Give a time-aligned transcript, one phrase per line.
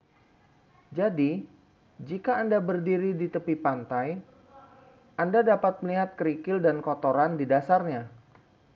[0.99, 1.31] jadi
[2.09, 4.07] jika anda berdiri di tepi pantai
[5.23, 8.01] anda dapat melihat kerikil atau kotoran di dasarnya